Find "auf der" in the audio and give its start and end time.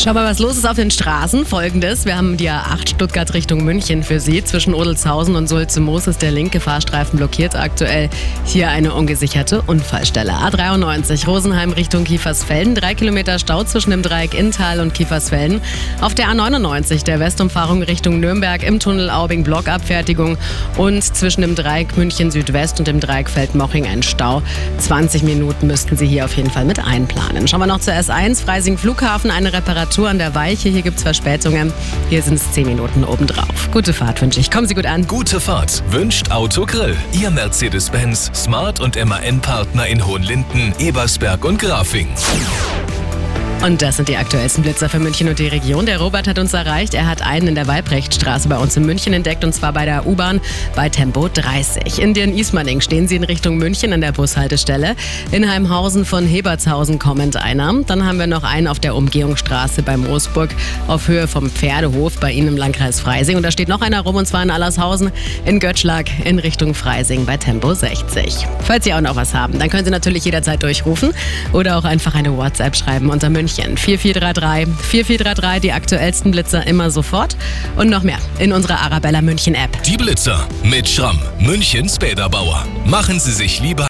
16.00-16.28, 58.68-58.94